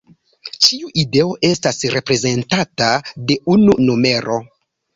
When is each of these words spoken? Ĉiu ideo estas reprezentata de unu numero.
Ĉiu 0.67 0.89
ideo 1.01 1.35
estas 1.49 1.83
reprezentata 1.97 2.89
de 3.29 3.39
unu 3.59 3.79
numero. 3.87 4.43